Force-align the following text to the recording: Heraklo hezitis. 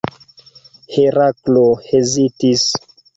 Heraklo 0.95 1.65
hezitis. 1.91 2.65